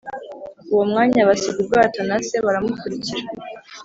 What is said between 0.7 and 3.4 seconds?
Uwo mwanya basiga ubwato na se baramukurikira.